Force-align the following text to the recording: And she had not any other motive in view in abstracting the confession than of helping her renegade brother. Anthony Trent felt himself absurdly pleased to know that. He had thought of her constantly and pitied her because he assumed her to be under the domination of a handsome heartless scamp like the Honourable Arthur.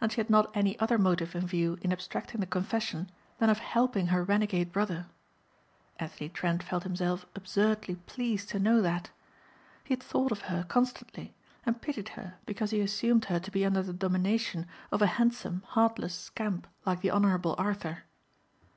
And 0.00 0.12
she 0.12 0.20
had 0.20 0.30
not 0.30 0.56
any 0.56 0.78
other 0.78 0.96
motive 0.96 1.34
in 1.34 1.44
view 1.44 1.76
in 1.82 1.90
abstracting 1.92 2.38
the 2.38 2.46
confession 2.46 3.10
than 3.38 3.50
of 3.50 3.58
helping 3.58 4.06
her 4.06 4.22
renegade 4.22 4.70
brother. 4.70 5.08
Anthony 5.98 6.28
Trent 6.28 6.62
felt 6.62 6.84
himself 6.84 7.26
absurdly 7.34 7.96
pleased 7.96 8.48
to 8.50 8.60
know 8.60 8.80
that. 8.80 9.10
He 9.82 9.90
had 9.94 10.04
thought 10.04 10.30
of 10.30 10.42
her 10.42 10.62
constantly 10.68 11.34
and 11.64 11.82
pitied 11.82 12.10
her 12.10 12.34
because 12.46 12.70
he 12.70 12.80
assumed 12.80 13.24
her 13.24 13.40
to 13.40 13.50
be 13.50 13.64
under 13.66 13.82
the 13.82 13.92
domination 13.92 14.68
of 14.92 15.02
a 15.02 15.08
handsome 15.18 15.64
heartless 15.66 16.14
scamp 16.14 16.68
like 16.84 17.00
the 17.00 17.10
Honourable 17.10 17.56
Arthur. 17.58 18.04